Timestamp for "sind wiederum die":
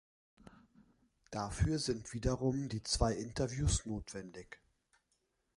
1.77-2.81